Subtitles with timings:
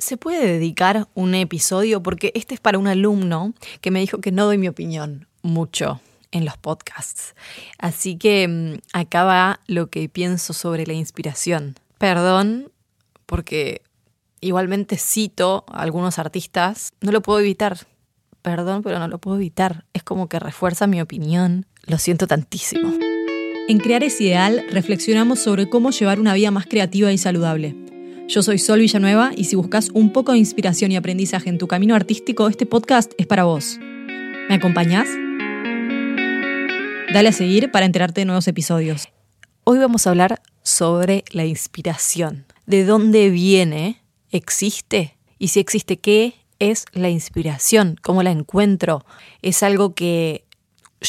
[0.00, 2.02] ¿Se puede dedicar un episodio?
[2.02, 3.52] Porque este es para un alumno
[3.82, 6.00] que me dijo que no doy mi opinión mucho
[6.32, 7.34] en los podcasts.
[7.78, 11.74] Así que mm, acá va lo que pienso sobre la inspiración.
[11.98, 12.72] Perdón,
[13.26, 13.82] porque
[14.40, 17.86] igualmente cito a algunos artistas, no lo puedo evitar.
[18.40, 19.84] Perdón, pero no lo puedo evitar.
[19.92, 21.66] Es como que refuerza mi opinión.
[21.84, 22.90] Lo siento tantísimo.
[23.68, 27.89] En Crear es Ideal reflexionamos sobre cómo llevar una vida más creativa y saludable.
[28.30, 31.66] Yo soy Sol Villanueva y si buscas un poco de inspiración y aprendizaje en tu
[31.66, 33.76] camino artístico, este podcast es para vos.
[33.80, 35.08] ¿Me acompañás?
[37.12, 39.08] Dale a seguir para enterarte de nuevos episodios.
[39.64, 42.46] Hoy vamos a hablar sobre la inspiración.
[42.66, 44.00] ¿De dónde viene?
[44.30, 45.16] ¿Existe?
[45.40, 47.96] Y si existe, ¿qué es la inspiración?
[48.00, 49.04] ¿Cómo la encuentro?
[49.42, 50.44] ¿Es algo que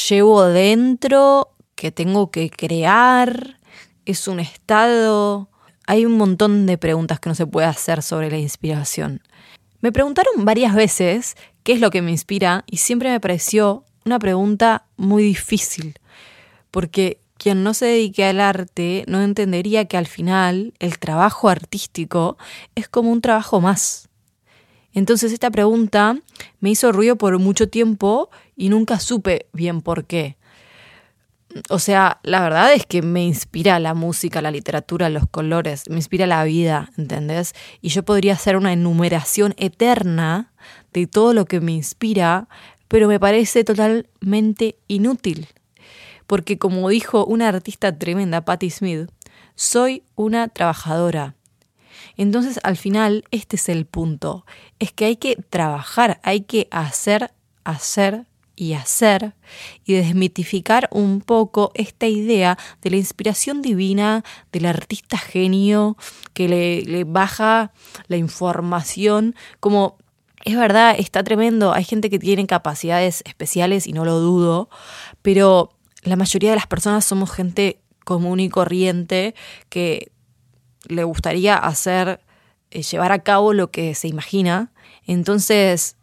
[0.10, 3.60] llevo dentro, que tengo que crear?
[4.08, 5.52] ¿Es un estado?
[5.88, 9.22] Hay un montón de preguntas que no se puede hacer sobre la inspiración.
[9.82, 14.20] Me preguntaron varias veces qué es lo que me inspira y siempre me pareció una
[14.20, 16.00] pregunta muy difícil,
[16.70, 22.38] porque quien no se dedique al arte no entendería que al final el trabajo artístico
[22.76, 24.10] es como un trabajo más.
[24.94, 26.18] Entonces esta pregunta
[26.60, 30.38] me hizo ruido por mucho tiempo y nunca supe bien por qué.
[31.70, 35.98] O sea, la verdad es que me inspira la música, la literatura, los colores, me
[35.98, 37.54] inspira la vida, ¿entendés?
[37.82, 40.54] Y yo podría hacer una enumeración eterna
[40.94, 42.48] de todo lo que me inspira,
[42.88, 45.48] pero me parece totalmente inútil.
[46.28, 49.10] Porque como dijo una artista tremenda, Patti Smith,
[49.56, 51.36] soy una trabajadora.
[52.18, 54.46] Entonces al final este es el punto,
[54.80, 57.32] es que hay que trabajar, hay que hacer,
[57.64, 59.34] hacer y hacer
[59.86, 65.98] y desmitificar un poco esta idea de la inspiración divina del artista genio
[66.34, 67.72] que le, baja
[68.08, 69.98] la información como
[70.44, 71.72] es verdad, está tremendo.
[71.72, 74.70] Hay gente que tiene capacidades especiales y no lo dudo,
[75.22, 75.70] pero
[76.02, 79.36] la mayoría de las personas somos gente común y corriente
[79.70, 80.12] que
[80.88, 82.22] le gustaría hacer,
[82.72, 84.72] eh, llevar a cabo lo que se imagina.
[85.06, 85.96] Entonces,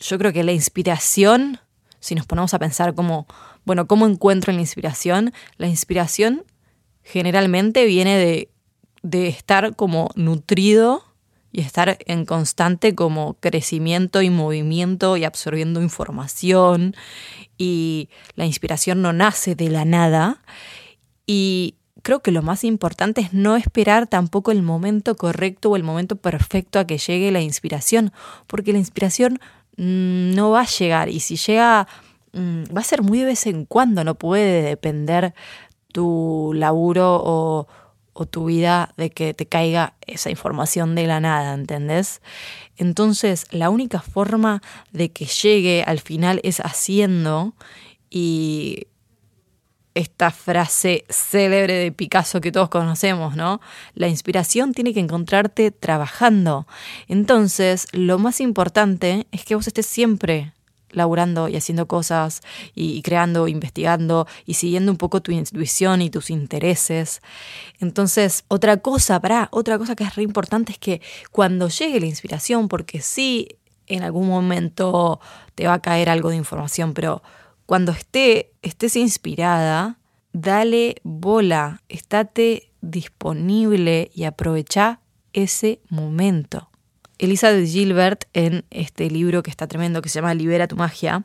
[0.00, 1.60] yo creo que la inspiración,
[2.00, 3.26] si nos ponemos a pensar como,
[3.64, 5.32] bueno, ¿cómo encuentro la inspiración?
[5.56, 6.44] La inspiración
[7.02, 8.50] generalmente viene de,
[9.02, 11.04] de estar como nutrido
[11.52, 16.94] y estar en constante como crecimiento y movimiento y absorbiendo información
[17.56, 20.42] y la inspiración no nace de la nada
[21.26, 25.82] y creo que lo más importante es no esperar tampoco el momento correcto o el
[25.82, 28.12] momento perfecto a que llegue la inspiración
[28.46, 29.40] porque la inspiración
[29.78, 31.86] no va a llegar y si llega
[32.32, 35.34] mm, va a ser muy de vez en cuando, no puede depender
[35.92, 37.68] tu laburo o,
[38.12, 42.20] o tu vida de que te caiga esa información de la nada, ¿entendés?
[42.76, 44.60] Entonces, la única forma
[44.92, 47.54] de que llegue al final es haciendo
[48.10, 48.88] y
[49.98, 53.60] esta frase célebre de Picasso que todos conocemos, ¿no?
[53.94, 56.66] La inspiración tiene que encontrarte trabajando.
[57.08, 60.52] Entonces, lo más importante es que vos estés siempre
[60.90, 62.42] laburando y haciendo cosas
[62.74, 67.20] y, creando, investigando y siguiendo un poco tu intuición y tus intereses.
[67.80, 72.06] Entonces, otra cosa, para otra cosa que es re importante es que cuando llegue la
[72.06, 73.48] inspiración, porque sí,
[73.88, 75.20] en algún momento
[75.54, 77.22] te va a caer algo de información, pero
[77.68, 79.98] cuando esté, estés inspirada,
[80.32, 85.00] dale bola, estate disponible y aprovecha
[85.34, 86.70] ese momento.
[87.18, 91.24] Elizabeth Gilbert, en este libro que está tremendo, que se llama Libera tu magia,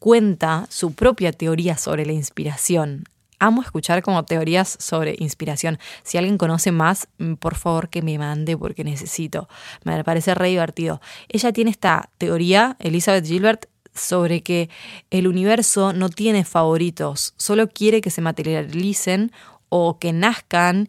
[0.00, 3.04] cuenta su propia teoría sobre la inspiración.
[3.38, 5.78] Amo escuchar como teorías sobre inspiración.
[6.02, 9.48] Si alguien conoce más, mm, por favor que me mande porque necesito.
[9.84, 11.00] Me parece re divertido.
[11.28, 14.70] Ella tiene esta teoría, Elizabeth Gilbert, sobre que
[15.10, 19.32] el universo no tiene favoritos, solo quiere que se materialicen
[19.68, 20.88] o que nazcan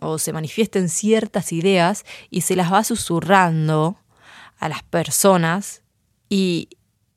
[0.00, 3.96] o se manifiesten ciertas ideas y se las va susurrando
[4.58, 5.82] a las personas
[6.28, 6.68] y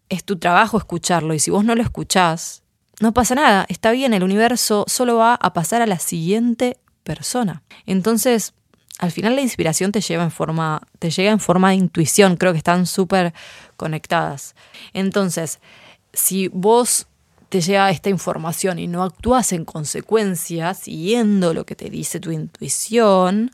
[0.10, 2.64] es tu trabajo escucharlo y si vos no lo escuchás,
[3.00, 7.64] no pasa nada, está bien, el universo solo va a pasar a la siguiente persona.
[7.86, 8.54] Entonces,
[9.00, 12.54] al final la inspiración te lleva en forma te llega en forma de intuición, creo
[12.54, 13.34] que están súper
[13.78, 14.56] conectadas.
[14.94, 15.60] Entonces,
[16.14, 17.08] si vos
[17.50, 22.32] te llega esta información y no actúas en consecuencia, siguiendo lo que te dice tu
[22.32, 23.52] intuición,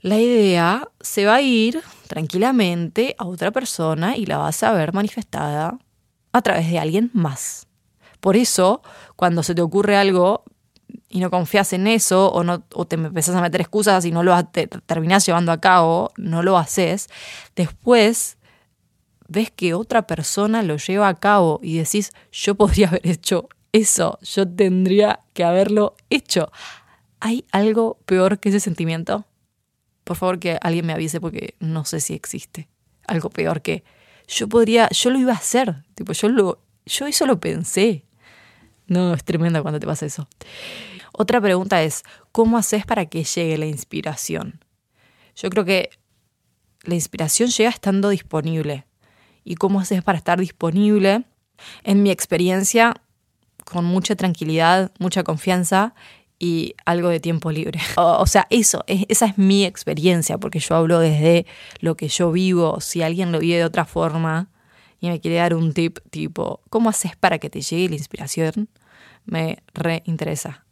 [0.00, 4.92] la idea se va a ir tranquilamente a otra persona y la vas a ver
[4.92, 5.78] manifestada
[6.32, 7.66] a través de alguien más.
[8.20, 8.82] Por eso,
[9.16, 10.44] cuando se te ocurre algo
[11.16, 14.22] y no confías en eso o, no, o te empezás a meter excusas y no
[14.22, 17.08] lo te, terminás llevando a cabo, no lo haces,
[17.54, 18.36] después
[19.26, 24.18] ves que otra persona lo lleva a cabo y decís, yo podría haber hecho eso,
[24.20, 26.52] yo tendría que haberlo hecho.
[27.18, 29.24] ¿Hay algo peor que ese sentimiento?
[30.04, 32.68] Por favor que alguien me avise porque no sé si existe.
[33.06, 33.84] Algo peor que
[34.28, 38.04] yo podría, yo lo iba a hacer, tipo, yo lo, yo eso lo pensé.
[38.86, 40.28] No, es tremendo cuando te pasa eso.
[41.18, 44.60] Otra pregunta es, ¿cómo haces para que llegue la inspiración?
[45.34, 45.88] Yo creo que
[46.82, 48.84] la inspiración llega estando disponible.
[49.42, 51.24] ¿Y cómo haces para estar disponible?
[51.84, 52.94] En mi experiencia,
[53.64, 55.94] con mucha tranquilidad, mucha confianza
[56.38, 57.80] y algo de tiempo libre.
[57.96, 61.46] O, sea, eso, esa es mi experiencia, porque yo hablo desde
[61.80, 62.82] lo que yo vivo.
[62.82, 64.50] Si alguien lo vive de otra forma
[65.00, 68.68] y me quiere dar un tip tipo, ¿cómo haces para que te llegue la inspiración?
[69.24, 70.65] Me reinteresa.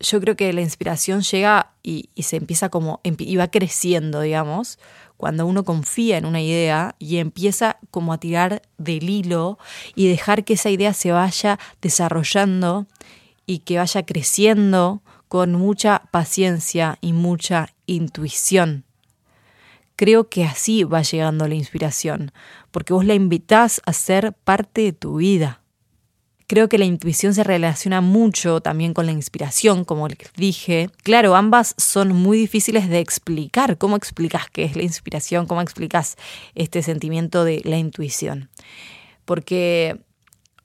[0.00, 4.78] Yo creo que la inspiración llega y, se empieza como, y va creciendo, digamos,
[5.18, 9.58] cuando uno confía en una idea y empieza como a tirar del hilo
[9.94, 12.86] y dejar que esa idea se vaya desarrollando
[13.44, 18.84] y que vaya creciendo con mucha paciencia y mucha intuición.
[19.96, 22.32] Creo que así va llegando la inspiración,
[22.70, 25.60] porque vos la invitás a ser parte de tu vida.
[26.50, 30.90] Creo que la intuición se relaciona mucho también con la inspiración, como les dije.
[31.04, 33.78] Claro, ambas son muy difíciles de explicar.
[33.78, 35.46] ¿Cómo explicas qué es la inspiración?
[35.46, 36.16] ¿Cómo explicas
[36.56, 38.50] este sentimiento de la intuición?
[39.24, 40.00] Porque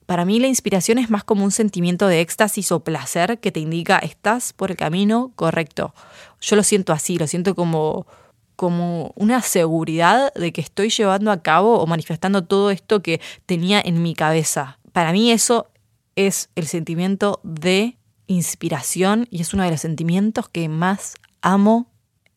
[0.06, 3.60] para mí la inspiración es más como un sentimiento de éxtasis o placer que te
[3.60, 5.94] indica estás por el camino correcto.
[6.40, 8.08] Yo lo siento así, lo siento como,
[8.56, 13.80] como una seguridad de que estoy llevando a cabo o manifestando todo esto que tenía
[13.80, 14.80] en mi cabeza.
[14.90, 15.68] Para mí eso
[16.16, 21.92] es el sentimiento de inspiración y es uno de los sentimientos que más amo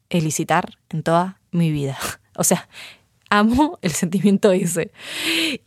[0.10, 1.98] elicitar en toda mi vida.
[2.36, 2.70] O sea,
[3.30, 4.92] amo el sentimiento ese.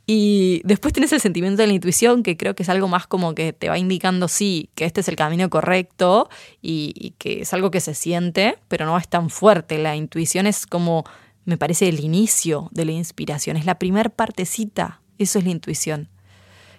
[0.06, 3.34] Y después tienes el sentimiento de la intuición, que creo que es algo más como
[3.34, 6.28] que te va indicando, sí, que este es el camino correcto
[6.60, 9.78] y, que es algo que se siente, pero no es tan fuerte.
[9.78, 11.04] La intuición es como,
[11.44, 16.08] me parece, el inicio de la inspiración, es la primer partecita, eso es la intuición.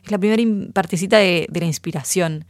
[0.03, 2.45] Es la primera partecita de, la inspiración.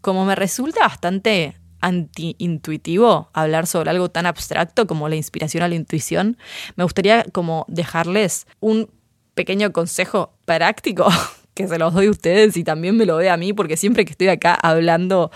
[0.00, 5.74] Como me resulta bastante anti-intuitivo hablar sobre algo tan abstracto como la inspiración a la
[5.74, 6.38] intuición,
[6.76, 8.90] me gustaría como dejarles un
[9.34, 11.06] pequeño consejo práctico
[11.54, 14.04] que se los doy a ustedes y también me lo doy a mí porque siempre
[14.04, 15.30] que estoy acá hablando,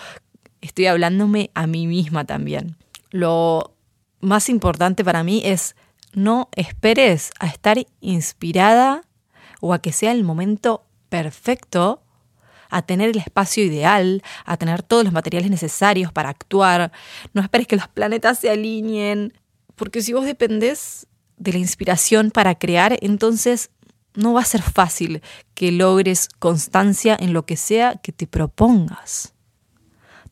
[0.60, 2.76] estoy hablándome a mí misma también.
[3.10, 3.74] Lo
[4.20, 5.76] más importante para mí es
[6.14, 9.02] no esperes a estar inspirada
[9.64, 12.02] o a que sea el momento perfecto
[12.68, 16.92] a tener el espacio ideal, a tener todos los materiales necesarios para actuar.
[17.32, 19.32] No esperes que los planetas se alineen,
[19.74, 21.06] porque si vos dependés
[21.38, 23.70] de la inspiración para crear, entonces
[24.14, 25.22] no va a ser fácil
[25.54, 29.33] que logres constancia en lo que sea que te propongas.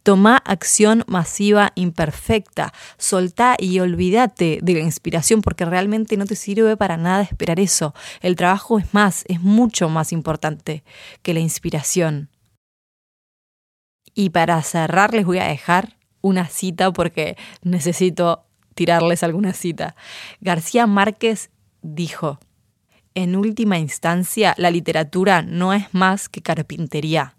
[0.03, 6.77] Toma acción masiva imperfecta, soltá y olvídate de la inspiración porque realmente no te sirve
[6.77, 7.95] para nada esperar eso.
[8.21, 10.83] El trabajo es más, es mucho más importante
[11.23, 12.31] que la inspiración.
[14.15, 18.45] Y para cerrar les voy a dejar una cita porque necesito
[18.75, 19.95] tirarles alguna cita.
[20.41, 21.51] García Márquez
[21.83, 22.39] dijo,
[23.15, 27.37] en última instancia, la literatura no es más que carpintería.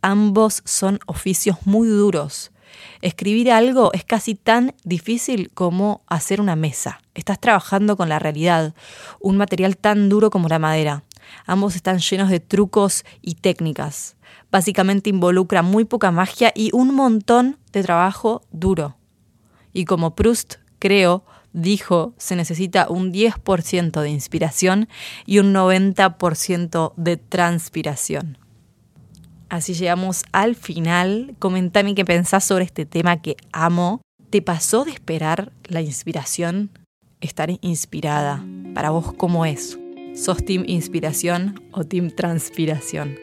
[0.00, 2.52] Ambos son oficios muy duros.
[3.00, 7.00] Escribir algo es casi tan difícil como hacer una mesa.
[7.14, 8.74] Estás trabajando con la realidad,
[9.20, 11.02] un material tan duro como la madera.
[11.46, 14.16] Ambos están llenos de trucos y técnicas.
[14.50, 18.96] Básicamente involucra muy poca magia y un montón de trabajo duro.
[19.72, 24.88] Y como Proust, creo, dijo, se necesita un 10% de inspiración
[25.26, 28.38] y un 90% de transpiración.
[29.52, 31.34] Así llegamos al final.
[31.38, 34.00] Comentame qué pensás sobre este tema que amo.
[34.30, 36.70] ¿Te pasó de esperar la inspiración?
[37.20, 38.42] Estar inspirada.
[38.72, 39.78] Para vos, ¿cómo es?
[40.14, 43.16] ¿Sos team inspiración o team transpiración?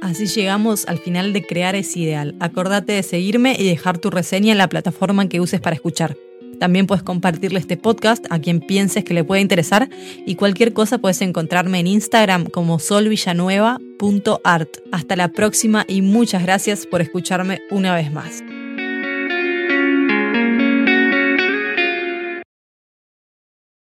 [0.00, 2.36] Así llegamos al final de Crear es Ideal.
[2.40, 6.16] Acordate de seguirme y dejar tu reseña en la plataforma que uses para escuchar.
[6.60, 9.88] También puedes compartirle este podcast a quien pienses que le pueda interesar
[10.26, 14.68] y cualquier cosa puedes encontrarme en Instagram como solvillanueva.art.
[14.92, 18.44] Hasta la próxima y muchas gracias por escucharme una vez más.